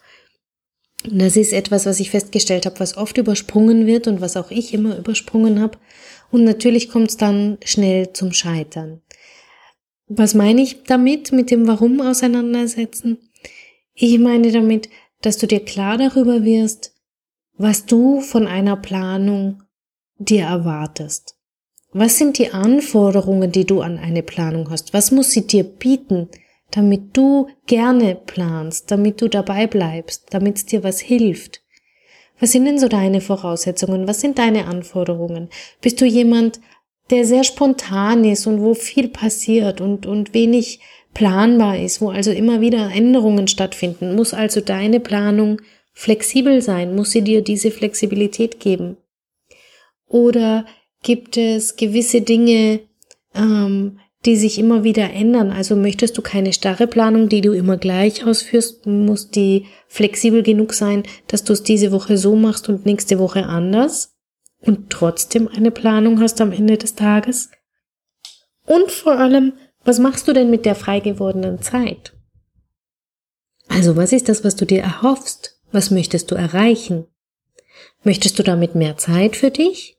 Das 1.10 1.36
ist 1.36 1.52
etwas, 1.52 1.86
was 1.86 2.00
ich 2.00 2.10
festgestellt 2.10 2.66
habe, 2.66 2.80
was 2.80 2.96
oft 2.96 3.18
übersprungen 3.18 3.86
wird 3.86 4.06
und 4.08 4.20
was 4.20 4.36
auch 4.36 4.50
ich 4.50 4.74
immer 4.74 4.96
übersprungen 4.96 5.60
habe. 5.60 5.78
Und 6.30 6.44
natürlich 6.44 6.88
kommt 6.88 7.10
es 7.10 7.16
dann 7.16 7.58
schnell 7.64 8.12
zum 8.12 8.32
Scheitern. 8.32 9.02
Was 10.08 10.34
meine 10.34 10.62
ich 10.62 10.84
damit, 10.84 11.32
mit 11.32 11.50
dem 11.50 11.66
Warum 11.66 12.00
auseinandersetzen? 12.00 13.18
Ich 13.94 14.18
meine 14.18 14.52
damit, 14.52 14.88
dass 15.22 15.38
du 15.38 15.46
dir 15.46 15.60
klar 15.60 15.98
darüber 15.98 16.44
wirst, 16.44 16.94
was 17.56 17.86
du 17.86 18.20
von 18.20 18.46
einer 18.46 18.76
Planung 18.76 19.62
dir 20.18 20.44
erwartest. 20.44 21.36
Was 21.92 22.18
sind 22.18 22.38
die 22.38 22.52
Anforderungen, 22.52 23.50
die 23.50 23.64
du 23.64 23.80
an 23.80 23.98
eine 23.98 24.22
Planung 24.22 24.70
hast? 24.70 24.92
Was 24.92 25.10
muss 25.10 25.30
sie 25.30 25.46
dir 25.46 25.64
bieten? 25.64 26.28
damit 26.70 27.16
du 27.16 27.48
gerne 27.66 28.14
planst, 28.14 28.90
damit 28.90 29.20
du 29.20 29.28
dabei 29.28 29.66
bleibst, 29.66 30.26
damit 30.30 30.56
es 30.56 30.66
dir 30.66 30.82
was 30.82 31.00
hilft. 31.00 31.62
Was 32.38 32.52
sind 32.52 32.66
denn 32.66 32.78
so 32.78 32.88
deine 32.88 33.20
Voraussetzungen? 33.20 34.06
Was 34.06 34.20
sind 34.20 34.38
deine 34.38 34.66
Anforderungen? 34.66 35.48
Bist 35.80 36.00
du 36.00 36.04
jemand, 36.04 36.60
der 37.10 37.24
sehr 37.24 37.44
spontan 37.44 38.24
ist 38.24 38.46
und 38.46 38.60
wo 38.60 38.74
viel 38.74 39.08
passiert 39.08 39.80
und, 39.80 40.06
und 40.06 40.34
wenig 40.34 40.80
planbar 41.14 41.78
ist, 41.78 42.00
wo 42.00 42.10
also 42.10 42.30
immer 42.30 42.60
wieder 42.60 42.90
Änderungen 42.92 43.48
stattfinden? 43.48 44.14
Muss 44.14 44.34
also 44.34 44.60
deine 44.60 45.00
Planung 45.00 45.60
flexibel 45.92 46.60
sein? 46.60 46.94
Muss 46.94 47.12
sie 47.12 47.22
dir 47.22 47.42
diese 47.42 47.70
Flexibilität 47.70 48.60
geben? 48.60 48.96
Oder 50.06 50.66
gibt 51.02 51.36
es 51.36 51.76
gewisse 51.76 52.20
Dinge, 52.20 52.80
ähm, 53.34 53.98
die 54.26 54.36
sich 54.36 54.58
immer 54.58 54.82
wieder 54.82 55.10
ändern. 55.10 55.52
Also 55.52 55.76
möchtest 55.76 56.18
du 56.18 56.22
keine 56.22 56.52
starre 56.52 56.86
Planung, 56.86 57.28
die 57.28 57.40
du 57.40 57.52
immer 57.52 57.76
gleich 57.76 58.24
ausführst, 58.24 58.86
muss 58.86 59.30
die 59.30 59.66
flexibel 59.86 60.42
genug 60.42 60.74
sein, 60.74 61.04
dass 61.28 61.44
du 61.44 61.52
es 61.52 61.62
diese 61.62 61.92
Woche 61.92 62.18
so 62.18 62.34
machst 62.34 62.68
und 62.68 62.86
nächste 62.86 63.18
Woche 63.18 63.46
anders 63.46 64.15
und 64.66 64.90
trotzdem 64.90 65.48
eine 65.48 65.70
Planung 65.70 66.20
hast 66.20 66.40
am 66.40 66.52
Ende 66.52 66.76
des 66.76 66.94
Tages. 66.94 67.50
Und 68.64 68.90
vor 68.90 69.18
allem, 69.18 69.52
was 69.84 69.98
machst 69.98 70.26
du 70.26 70.32
denn 70.32 70.50
mit 70.50 70.64
der 70.64 70.74
frei 70.74 71.00
gewordenen 71.00 71.62
Zeit? 71.62 72.14
Also 73.68 73.96
was 73.96 74.12
ist 74.12 74.28
das, 74.28 74.44
was 74.44 74.56
du 74.56 74.64
dir 74.64 74.82
erhoffst? 74.82 75.60
Was 75.72 75.90
möchtest 75.90 76.30
du 76.30 76.34
erreichen? 76.34 77.06
Möchtest 78.02 78.38
du 78.38 78.42
damit 78.42 78.74
mehr 78.74 78.96
Zeit 78.96 79.36
für 79.36 79.50
dich? 79.50 79.96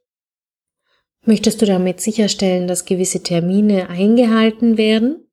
Möchtest 1.24 1.62
du 1.62 1.66
damit 1.66 2.00
sicherstellen, 2.00 2.68
dass 2.68 2.86
gewisse 2.86 3.22
Termine 3.22 3.90
eingehalten 3.90 4.78
werden? 4.78 5.28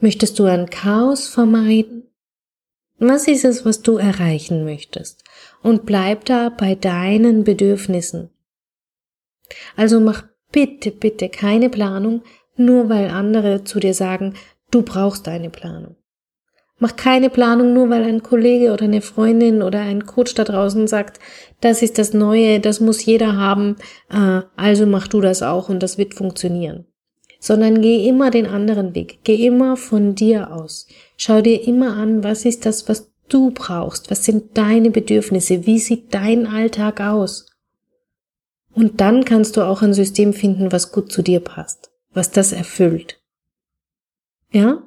Möchtest 0.00 0.38
du 0.38 0.44
ein 0.44 0.68
Chaos 0.70 1.28
vermeiden? 1.28 2.10
Was 2.98 3.26
ist 3.26 3.44
es, 3.44 3.64
was 3.64 3.82
du 3.82 3.96
erreichen 3.96 4.64
möchtest? 4.64 5.24
Und 5.62 5.86
bleib 5.86 6.24
da 6.24 6.50
bei 6.50 6.74
deinen 6.74 7.44
Bedürfnissen. 7.44 8.30
Also 9.76 10.00
mach 10.00 10.24
bitte, 10.52 10.90
bitte 10.90 11.28
keine 11.28 11.68
Planung, 11.70 12.22
nur 12.56 12.88
weil 12.88 13.10
andere 13.10 13.64
zu 13.64 13.80
dir 13.80 13.94
sagen, 13.94 14.34
du 14.70 14.82
brauchst 14.82 15.28
eine 15.28 15.50
Planung. 15.50 15.96
Mach 16.80 16.94
keine 16.94 17.28
Planung 17.28 17.72
nur, 17.72 17.90
weil 17.90 18.04
ein 18.04 18.22
Kollege 18.22 18.72
oder 18.72 18.84
eine 18.84 19.00
Freundin 19.00 19.62
oder 19.62 19.80
ein 19.80 20.06
Coach 20.06 20.34
da 20.34 20.44
draußen 20.44 20.86
sagt, 20.86 21.18
das 21.60 21.82
ist 21.82 21.98
das 21.98 22.14
Neue, 22.14 22.60
das 22.60 22.78
muss 22.80 23.04
jeder 23.04 23.36
haben, 23.36 23.76
äh, 24.10 24.42
also 24.56 24.86
mach 24.86 25.08
du 25.08 25.20
das 25.20 25.42
auch 25.42 25.68
und 25.68 25.82
das 25.82 25.98
wird 25.98 26.14
funktionieren. 26.14 26.86
Sondern 27.40 27.82
geh 27.82 28.08
immer 28.08 28.30
den 28.30 28.46
anderen 28.46 28.94
Weg, 28.94 29.20
geh 29.24 29.46
immer 29.46 29.76
von 29.76 30.14
dir 30.14 30.52
aus. 30.52 30.86
Schau 31.16 31.40
dir 31.40 31.66
immer 31.66 31.96
an, 31.96 32.22
was 32.22 32.44
ist 32.44 32.64
das, 32.64 32.88
was 32.88 33.10
du 33.32 33.50
brauchst, 33.50 34.10
was 34.10 34.24
sind 34.24 34.56
deine 34.56 34.90
Bedürfnisse, 34.90 35.66
wie 35.66 35.78
sieht 35.78 36.14
dein 36.14 36.46
Alltag 36.46 37.00
aus. 37.00 37.46
Und 38.72 39.00
dann 39.00 39.24
kannst 39.24 39.56
du 39.56 39.62
auch 39.62 39.82
ein 39.82 39.94
System 39.94 40.32
finden, 40.32 40.72
was 40.72 40.92
gut 40.92 41.10
zu 41.10 41.22
dir 41.22 41.40
passt, 41.40 41.90
was 42.12 42.30
das 42.30 42.52
erfüllt. 42.52 43.20
Ja? 44.52 44.82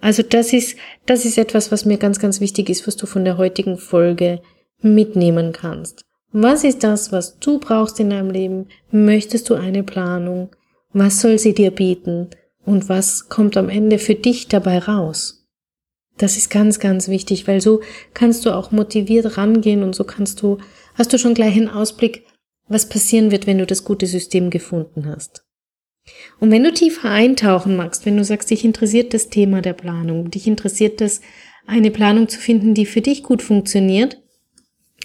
Also 0.00 0.22
das 0.22 0.52
ist, 0.52 0.76
das 1.06 1.24
ist 1.24 1.38
etwas, 1.38 1.70
was 1.72 1.84
mir 1.84 1.98
ganz, 1.98 2.18
ganz 2.18 2.40
wichtig 2.40 2.68
ist, 2.68 2.86
was 2.86 2.96
du 2.96 3.06
von 3.06 3.24
der 3.24 3.38
heutigen 3.38 3.78
Folge 3.78 4.42
mitnehmen 4.80 5.52
kannst. 5.52 6.04
Was 6.32 6.64
ist 6.64 6.82
das, 6.82 7.12
was 7.12 7.38
du 7.38 7.58
brauchst 7.58 8.00
in 8.00 8.10
deinem 8.10 8.30
Leben? 8.30 8.68
Möchtest 8.90 9.50
du 9.50 9.54
eine 9.54 9.82
Planung? 9.82 10.50
Was 10.92 11.20
soll 11.20 11.38
sie 11.38 11.54
dir 11.54 11.70
bieten? 11.70 12.30
Und 12.64 12.88
was 12.88 13.28
kommt 13.28 13.56
am 13.56 13.68
Ende 13.68 13.98
für 13.98 14.14
dich 14.14 14.48
dabei 14.48 14.78
raus? 14.78 15.41
Das 16.22 16.36
ist 16.36 16.50
ganz, 16.50 16.78
ganz 16.78 17.08
wichtig, 17.08 17.48
weil 17.48 17.60
so 17.60 17.80
kannst 18.14 18.46
du 18.46 18.54
auch 18.54 18.70
motiviert 18.70 19.36
rangehen 19.36 19.82
und 19.82 19.96
so 19.96 20.04
kannst 20.04 20.40
du, 20.40 20.58
hast 20.94 21.12
du 21.12 21.18
schon 21.18 21.34
gleich 21.34 21.56
einen 21.56 21.68
Ausblick, 21.68 22.24
was 22.68 22.88
passieren 22.88 23.32
wird, 23.32 23.48
wenn 23.48 23.58
du 23.58 23.66
das 23.66 23.82
gute 23.82 24.06
System 24.06 24.48
gefunden 24.48 25.06
hast. 25.08 25.44
Und 26.38 26.52
wenn 26.52 26.62
du 26.62 26.72
tiefer 26.72 27.10
eintauchen 27.10 27.74
magst, 27.74 28.06
wenn 28.06 28.16
du 28.16 28.22
sagst, 28.22 28.50
dich 28.50 28.64
interessiert 28.64 29.14
das 29.14 29.30
Thema 29.30 29.62
der 29.62 29.72
Planung, 29.72 30.30
dich 30.30 30.46
interessiert 30.46 31.00
das, 31.00 31.22
eine 31.66 31.90
Planung 31.90 32.28
zu 32.28 32.38
finden, 32.38 32.74
die 32.74 32.86
für 32.86 33.00
dich 33.00 33.24
gut 33.24 33.42
funktioniert, 33.42 34.22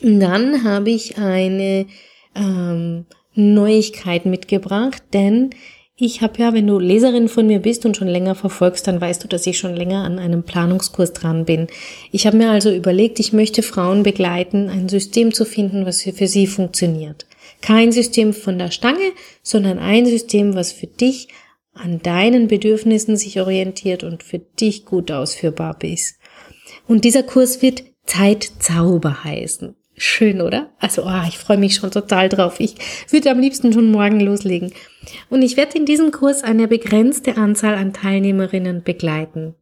dann 0.04 0.64
habe 0.64 0.92
ich 0.92 1.18
eine 1.18 1.88
ähm, 2.36 3.06
Neuigkeit 3.34 4.28
mitgebracht, 4.28 5.02
denn 5.14 5.50
ich 6.00 6.22
habe 6.22 6.40
ja, 6.40 6.54
wenn 6.54 6.68
du 6.68 6.78
Leserin 6.78 7.28
von 7.28 7.48
mir 7.48 7.60
bist 7.60 7.84
und 7.84 7.98
schon 7.98 8.08
länger 8.08 8.36
verfolgst, 8.36 8.86
dann 8.88 9.02
weißt 9.02 9.24
du, 9.24 9.28
dass 9.28 9.48
ich 9.48 9.58
schon 9.58 9.76
länger 9.76 10.04
an 10.04 10.20
einem 10.20 10.44
Planungskurs 10.44 11.12
dran 11.12 11.44
bin. 11.46 11.68
Ich 12.12 12.28
habe 12.28 12.38
mir 12.38 12.52
also 12.52 12.72
überlegt, 12.72 13.20
ich 13.20 13.34
möchte 13.34 13.64
Frauen 13.64 14.04
begleiten, 14.04 14.70
ein 14.70 14.90
System 14.90 15.34
zu 15.34 15.44
finden, 15.44 15.88
was 15.88 16.04
für 16.04 16.28
sie 16.28 16.46
funktioniert. 16.46 17.26
Kein 17.62 17.92
System 17.92 18.34
von 18.34 18.60
der 18.60 18.70
Stange, 18.70 19.12
sondern 19.42 19.80
ein 19.80 20.06
System, 20.06 20.54
was 20.54 20.72
für 20.72 20.86
dich 20.86 21.30
an 21.74 22.00
deinen 22.04 22.48
Bedürfnissen 22.48 23.18
sich 23.18 23.42
orientiert 23.42 24.04
und 24.04 24.22
für 24.22 24.40
dich 24.40 24.86
gut 24.86 25.12
ausführbar 25.12 25.78
ist. 25.82 26.20
Und 26.88 27.06
dieser 27.06 27.24
Kurs 27.24 27.64
wird 27.64 27.84
Zeitzauber 28.06 29.24
heißen. 29.24 29.76
Schön, 30.00 30.42
oder? 30.42 30.70
Also, 30.80 31.06
oh, 31.06 31.24
ich 31.28 31.40
freue 31.40 31.58
mich 31.58 31.74
schon 31.74 31.90
total 31.90 32.30
drauf. 32.30 32.60
Ich 32.60 32.76
würde 33.10 33.32
am 33.32 33.40
liebsten 33.40 33.74
schon 33.74 33.92
morgen 33.92 34.20
loslegen. 34.20 34.72
Und 35.30 35.42
ich 35.42 35.58
werde 35.58 35.76
in 35.76 35.88
diesem 35.88 36.12
Kurs 36.12 36.44
eine 36.44 36.68
begrenzte 36.68 37.36
Anzahl 37.36 37.74
an 37.74 37.94
Teilnehmerinnen 37.94 38.84
begleiten. 38.84 39.56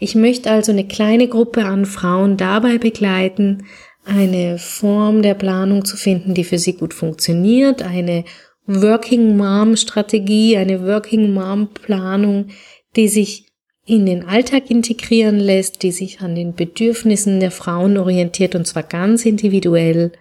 Ich 0.00 0.16
möchte 0.16 0.50
also 0.50 0.72
eine 0.72 0.88
kleine 0.88 1.28
Gruppe 1.28 1.64
an 1.64 1.86
Frauen 1.86 2.36
dabei 2.36 2.78
begleiten, 2.78 3.66
eine 4.04 4.58
Form 4.58 5.22
der 5.22 5.34
Planung 5.34 5.84
zu 5.84 5.96
finden, 5.96 6.34
die 6.34 6.44
für 6.44 6.58
sie 6.58 6.72
gut 6.72 6.92
funktioniert, 6.92 7.82
eine 7.82 8.24
Working 8.66 9.36
Mom 9.36 9.76
Strategie, 9.76 10.56
eine 10.56 10.84
Working 10.86 11.32
Mom 11.32 11.68
Planung, 11.68 12.48
die 12.96 13.06
sich 13.06 13.47
in 13.88 14.04
den 14.04 14.28
Alltag 14.28 14.70
integrieren 14.70 15.38
lässt, 15.38 15.82
die 15.82 15.92
sich 15.92 16.20
an 16.20 16.34
den 16.34 16.54
Bedürfnissen 16.54 17.40
der 17.40 17.50
Frauen 17.50 17.96
orientiert 17.96 18.54
und 18.54 18.66
zwar 18.66 18.82
ganz 18.82 19.24
individuell 19.24 20.12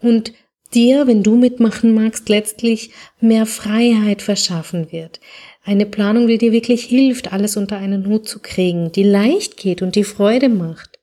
und 0.00 0.32
dir, 0.72 1.06
wenn 1.06 1.22
du 1.22 1.36
mitmachen 1.36 1.94
magst, 1.94 2.30
letztlich 2.30 2.90
mehr 3.20 3.44
Freiheit 3.44 4.22
verschaffen 4.22 4.90
wird. 4.90 5.20
Eine 5.64 5.84
Planung, 5.84 6.26
die 6.26 6.38
dir 6.38 6.52
wirklich 6.52 6.84
hilft, 6.84 7.32
alles 7.32 7.58
unter 7.58 7.76
einen 7.76 8.06
Hut 8.06 8.26
zu 8.26 8.40
kriegen, 8.40 8.90
die 8.90 9.04
leicht 9.04 9.58
geht 9.58 9.82
und 9.82 9.96
die 9.96 10.04
Freude 10.04 10.48
macht, 10.48 10.98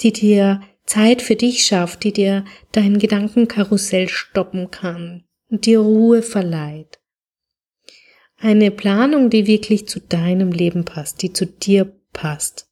die 0.00 0.12
dir 0.12 0.62
Zeit 0.86 1.20
für 1.20 1.36
dich 1.36 1.64
schafft, 1.64 2.04
die 2.04 2.12
dir 2.12 2.44
dein 2.72 2.98
Gedankenkarussell 2.98 4.08
stoppen 4.08 4.70
kann 4.70 5.24
und 5.50 5.66
dir 5.66 5.80
Ruhe 5.80 6.22
verleiht. 6.22 6.95
Eine 8.38 8.70
Planung, 8.70 9.30
die 9.30 9.46
wirklich 9.46 9.88
zu 9.88 10.00
deinem 10.00 10.52
Leben 10.52 10.84
passt, 10.84 11.22
die 11.22 11.32
zu 11.32 11.46
dir 11.46 11.90
passt. 12.12 12.66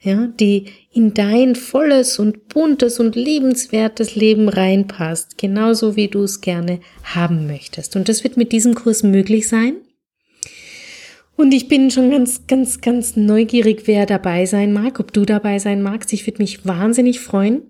ja, 0.00 0.28
die 0.38 0.66
in 0.92 1.14
dein 1.14 1.56
volles 1.56 2.18
und 2.18 2.48
buntes 2.48 3.00
und 3.00 3.16
lebenswertes 3.16 4.14
Leben 4.14 4.48
reinpasst, 4.48 5.38
genauso 5.38 5.96
wie 5.96 6.08
du 6.08 6.22
es 6.22 6.40
gerne 6.40 6.80
haben 7.02 7.46
möchtest. 7.46 7.96
Und 7.96 8.08
das 8.08 8.22
wird 8.22 8.36
mit 8.36 8.52
diesem 8.52 8.74
Kurs 8.74 9.02
möglich 9.02 9.48
sein. 9.48 9.76
Und 11.34 11.52
ich 11.52 11.68
bin 11.68 11.90
schon 11.90 12.10
ganz, 12.10 12.46
ganz, 12.46 12.80
ganz 12.80 13.16
neugierig, 13.16 13.82
wer 13.86 14.06
dabei 14.06 14.46
sein 14.46 14.72
mag, 14.72 15.00
ob 15.00 15.12
du 15.12 15.24
dabei 15.24 15.58
sein 15.58 15.82
magst. 15.82 16.12
Ich 16.12 16.26
würde 16.26 16.40
mich 16.40 16.64
wahnsinnig 16.64 17.20
freuen. 17.20 17.62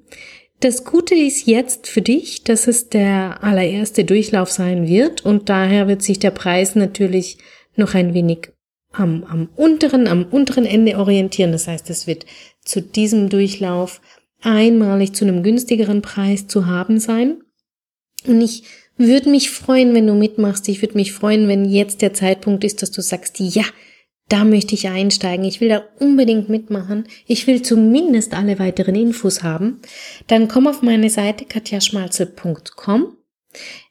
Das 0.60 0.84
Gute 0.84 1.14
ist 1.14 1.46
jetzt 1.46 1.86
für 1.86 2.00
dich, 2.00 2.42
dass 2.42 2.66
es 2.66 2.88
der 2.88 3.44
allererste 3.44 4.04
Durchlauf 4.04 4.50
sein 4.50 4.88
wird 4.88 5.24
und 5.24 5.48
daher 5.48 5.86
wird 5.86 6.02
sich 6.02 6.18
der 6.18 6.30
Preis 6.30 6.74
natürlich 6.74 7.38
noch 7.76 7.94
ein 7.94 8.14
wenig 8.14 8.52
am, 8.92 9.24
am 9.24 9.48
unteren, 9.54 10.06
am 10.06 10.24
unteren 10.24 10.64
Ende 10.64 10.96
orientieren. 10.98 11.52
Das 11.52 11.68
heißt, 11.68 11.90
es 11.90 12.06
wird 12.06 12.24
zu 12.64 12.80
diesem 12.80 13.28
Durchlauf 13.28 14.00
einmalig 14.40 15.12
zu 15.12 15.26
einem 15.26 15.42
günstigeren 15.42 16.00
Preis 16.00 16.46
zu 16.46 16.66
haben 16.66 17.00
sein. 17.00 17.42
Und 18.26 18.40
ich 18.40 18.64
würde 18.96 19.28
mich 19.28 19.50
freuen, 19.50 19.94
wenn 19.94 20.06
du 20.06 20.14
mitmachst. 20.14 20.68
Ich 20.68 20.80
würde 20.80 20.94
mich 20.94 21.12
freuen, 21.12 21.48
wenn 21.48 21.66
jetzt 21.66 22.00
der 22.00 22.14
Zeitpunkt 22.14 22.64
ist, 22.64 22.80
dass 22.80 22.90
du 22.90 23.02
sagst, 23.02 23.38
ja, 23.38 23.64
da 24.28 24.44
möchte 24.44 24.74
ich 24.74 24.88
einsteigen. 24.88 25.44
Ich 25.44 25.60
will 25.60 25.68
da 25.68 25.84
unbedingt 26.00 26.48
mitmachen. 26.48 27.04
Ich 27.26 27.46
will 27.46 27.62
zumindest 27.62 28.34
alle 28.34 28.58
weiteren 28.58 28.94
Infos 28.94 29.42
haben. 29.42 29.80
Dann 30.26 30.48
komm 30.48 30.66
auf 30.66 30.82
meine 30.82 31.10
Seite 31.10 31.44
katjaschmalzel.com 31.44 33.16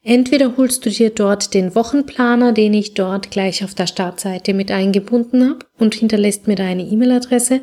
Entweder 0.04 0.58
holst 0.58 0.86
du 0.86 0.89
dir 0.89 1.10
dort 1.10 1.54
den 1.54 1.74
Wochenplaner, 1.75 2.51
den 2.51 2.74
ich 2.74 2.94
dort 2.94 3.32
gleich 3.32 3.63
auf 3.63 3.74
der 3.74 3.88
Startseite 3.88 4.54
mit 4.54 4.72
eingebunden 4.72 5.50
habe 5.50 5.65
und 5.80 5.96
hinterlässt 5.96 6.48
mir 6.48 6.56
deine 6.56 6.84
E-Mail-Adresse, 6.84 7.62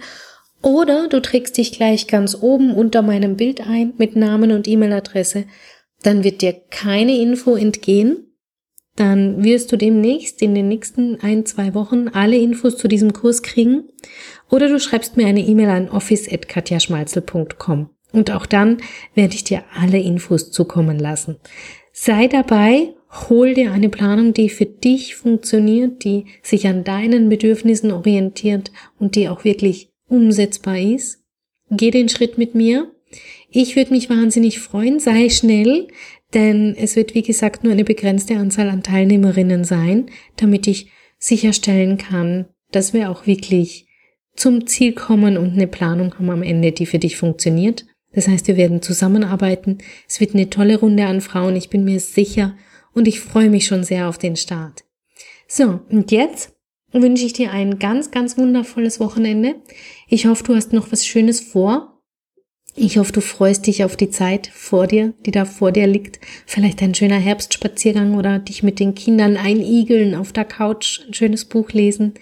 oder 0.62 1.08
du 1.08 1.20
trägst 1.20 1.58
dich 1.58 1.72
gleich 1.72 2.06
ganz 2.06 2.36
oben 2.40 2.74
unter 2.74 3.02
meinem 3.02 3.36
Bild 3.36 3.66
ein 3.66 3.94
mit 3.98 4.14
Namen 4.14 4.52
und 4.52 4.68
E-Mail-Adresse. 4.68 5.44
Dann 6.02 6.22
wird 6.22 6.40
dir 6.40 6.52
keine 6.70 7.16
Info 7.18 7.56
entgehen. 7.56 8.31
Dann 8.96 9.42
wirst 9.42 9.72
du 9.72 9.76
demnächst 9.76 10.42
in 10.42 10.54
den 10.54 10.68
nächsten 10.68 11.18
ein, 11.20 11.46
zwei 11.46 11.74
Wochen 11.74 12.08
alle 12.08 12.36
Infos 12.36 12.76
zu 12.76 12.88
diesem 12.88 13.12
Kurs 13.12 13.42
kriegen. 13.42 13.84
Oder 14.50 14.68
du 14.68 14.78
schreibst 14.78 15.16
mir 15.16 15.26
eine 15.26 15.40
E-Mail 15.40 15.70
an 15.70 15.88
office.katjaschmalzel.com. 15.88 17.88
Und 18.12 18.30
auch 18.30 18.44
dann 18.44 18.78
werde 19.14 19.34
ich 19.34 19.44
dir 19.44 19.64
alle 19.74 19.98
Infos 19.98 20.50
zukommen 20.50 20.98
lassen. 20.98 21.36
Sei 21.92 22.28
dabei, 22.28 22.94
hol 23.28 23.54
dir 23.54 23.72
eine 23.72 23.88
Planung, 23.88 24.34
die 24.34 24.48
für 24.48 24.66
dich 24.66 25.16
funktioniert, 25.16 26.04
die 26.04 26.26
sich 26.42 26.66
an 26.66 26.84
deinen 26.84 27.28
Bedürfnissen 27.28 27.92
orientiert 27.92 28.72
und 28.98 29.16
die 29.16 29.28
auch 29.28 29.44
wirklich 29.44 29.90
umsetzbar 30.08 30.78
ist. 30.78 31.22
Geh 31.70 31.90
den 31.90 32.08
Schritt 32.08 32.36
mit 32.36 32.54
mir. 32.54 32.90
Ich 33.50 33.76
würde 33.76 33.92
mich 33.92 34.08
wahnsinnig 34.08 34.60
freuen, 34.60 34.98
sei 34.98 35.28
schnell, 35.28 35.88
denn 36.34 36.74
es 36.76 36.96
wird 36.96 37.14
wie 37.14 37.22
gesagt 37.22 37.64
nur 37.64 37.72
eine 37.72 37.84
begrenzte 37.84 38.36
Anzahl 38.36 38.68
an 38.70 38.82
Teilnehmerinnen 38.82 39.64
sein, 39.64 40.06
damit 40.36 40.66
ich 40.66 40.90
sicherstellen 41.18 41.98
kann, 41.98 42.46
dass 42.70 42.92
wir 42.92 43.10
auch 43.10 43.26
wirklich 43.26 43.86
zum 44.34 44.66
Ziel 44.66 44.92
kommen 44.92 45.36
und 45.36 45.52
eine 45.52 45.66
Planung 45.66 46.14
haben 46.14 46.30
am 46.30 46.42
Ende, 46.42 46.72
die 46.72 46.86
für 46.86 46.98
dich 46.98 47.16
funktioniert. 47.16 47.86
Das 48.12 48.28
heißt, 48.28 48.46
wir 48.48 48.56
werden 48.56 48.82
zusammenarbeiten. 48.82 49.78
Es 50.08 50.20
wird 50.20 50.34
eine 50.34 50.50
tolle 50.50 50.78
Runde 50.78 51.06
an 51.06 51.20
Frauen, 51.20 51.56
ich 51.56 51.70
bin 51.70 51.84
mir 51.84 52.00
sicher 52.00 52.56
und 52.94 53.08
ich 53.08 53.20
freue 53.20 53.50
mich 53.50 53.66
schon 53.66 53.84
sehr 53.84 54.08
auf 54.08 54.18
den 54.18 54.36
Start. 54.36 54.84
So, 55.46 55.80
und 55.90 56.10
jetzt 56.12 56.54
wünsche 56.92 57.24
ich 57.24 57.32
dir 57.32 57.50
ein 57.52 57.78
ganz, 57.78 58.10
ganz 58.10 58.36
wundervolles 58.36 59.00
Wochenende. 59.00 59.56
Ich 60.08 60.26
hoffe, 60.26 60.44
du 60.44 60.54
hast 60.54 60.72
noch 60.72 60.92
was 60.92 61.06
Schönes 61.06 61.40
vor. 61.40 61.91
Ich 62.74 62.96
hoffe, 62.96 63.12
du 63.12 63.20
freust 63.20 63.66
dich 63.66 63.84
auf 63.84 63.96
die 63.96 64.08
Zeit 64.08 64.46
vor 64.46 64.86
dir, 64.86 65.12
die 65.26 65.30
da 65.30 65.44
vor 65.44 65.72
dir 65.72 65.86
liegt. 65.86 66.20
Vielleicht 66.46 66.82
ein 66.82 66.94
schöner 66.94 67.18
Herbstspaziergang 67.18 68.14
oder 68.14 68.38
dich 68.38 68.62
mit 68.62 68.80
den 68.80 68.94
Kindern 68.94 69.36
einigeln 69.36 70.14
auf 70.14 70.32
der 70.32 70.46
Couch, 70.46 71.00
ein 71.06 71.12
schönes 71.12 71.44
Buch 71.44 71.70
lesen. 71.72 72.14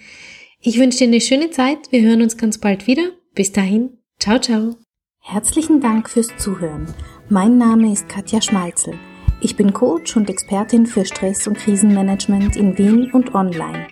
Ich 0.59 0.77
wünsche 0.77 0.99
dir 0.99 1.07
eine 1.07 1.21
schöne 1.21 1.51
Zeit. 1.51 1.91
Wir 1.91 2.01
hören 2.01 2.21
uns 2.21 2.37
ganz 2.37 2.57
bald 2.57 2.85
wieder. 2.85 3.11
Bis 3.33 3.53
dahin. 3.53 3.97
Ciao, 4.19 4.39
ciao. 4.39 4.75
Herzlichen 5.21 5.79
Dank 5.79 6.09
fürs 6.09 6.35
Zuhören. 6.37 6.85
Mein 7.29 7.57
Name 7.57 7.93
ist 7.93 8.09
Katja 8.09 8.41
Schmalzel. 8.41 8.95
Ich 9.39 9.55
bin 9.55 9.71
Coach 9.71 10.17
und 10.17 10.29
Expertin 10.29 10.85
für 10.85 11.05
Stress- 11.05 11.47
und 11.47 11.57
Krisenmanagement 11.57 12.57
in 12.57 12.77
Wien 12.77 13.09
und 13.11 13.33
online. 13.33 13.87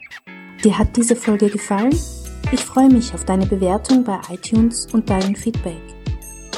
Dir 0.64 0.78
hat 0.78 0.98
diese 0.98 1.16
Folge 1.16 1.50
gefallen? 1.50 1.96
Ich 2.52 2.60
freue 2.60 2.90
mich 2.90 3.14
auf 3.14 3.24
deine 3.24 3.46
Bewertung 3.46 4.04
bei 4.04 4.20
iTunes 4.30 4.88
und 4.92 5.10
dein 5.10 5.36
Feedback. 5.36 5.99